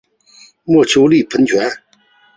[0.63, 1.69] 墨丘利喷泉。